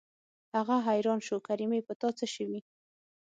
هغه 0.55 0.75
حيران 0.87 1.19
شو 1.27 1.37
کریمې 1.47 1.79
په 1.87 1.93
تا 2.01 2.09
څه 2.17 2.25
شوي. 2.35 2.59